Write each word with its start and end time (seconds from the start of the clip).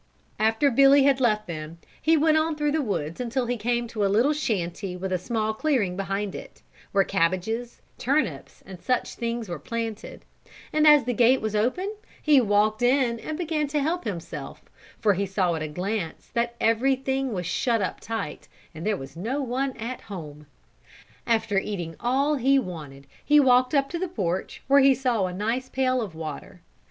After 0.39 0.71
Billy 0.71 1.03
had 1.03 1.21
left 1.21 1.45
them 1.45 1.77
he 2.01 2.17
went 2.17 2.35
on 2.35 2.55
through 2.55 2.71
the 2.71 2.81
woods 2.81 3.21
until 3.21 3.45
he 3.45 3.55
came 3.55 3.87
to 3.89 4.03
a 4.03 4.07
little 4.09 4.33
shanty 4.33 4.97
with 4.97 5.11
a 5.13 5.19
small 5.19 5.53
clearing 5.53 5.95
behind 5.95 6.33
it, 6.33 6.63
where 6.91 7.03
cabbages, 7.03 7.81
turnips 7.99 8.63
and 8.65 8.81
such 8.81 9.13
things 9.13 9.47
were 9.47 9.59
planted, 9.59 10.25
and 10.73 10.87
as 10.87 11.03
the 11.03 11.13
gate 11.13 11.39
was 11.39 11.55
open 11.55 11.93
he 12.19 12.41
walked 12.41 12.81
in 12.81 13.19
and 13.19 13.37
began 13.37 13.67
to 13.67 13.79
help 13.79 14.03
himself 14.03 14.63
for 14.97 15.13
he 15.13 15.27
saw 15.27 15.53
at 15.53 15.61
a 15.61 15.67
glance 15.67 16.31
that 16.33 16.55
everything 16.59 17.31
was 17.31 17.45
shut 17.45 17.79
up 17.79 17.99
tight 17.99 18.47
and 18.73 18.83
that 18.83 18.89
there 18.89 18.97
was 18.97 19.15
no 19.15 19.39
one 19.43 19.77
at 19.77 20.01
home. 20.01 20.47
After 21.27 21.59
eating 21.59 21.95
all 21.99 22.37
he 22.37 22.57
wanted 22.57 23.05
he 23.23 23.39
walked 23.39 23.75
up 23.75 23.87
to 23.89 23.99
the 23.99 24.07
porch 24.07 24.63
where 24.67 24.79
he 24.81 24.95
saw 24.95 25.27
a 25.27 25.31
nice 25.31 25.69
pail 25.69 26.01
of 26.01 26.15
water. 26.15 26.61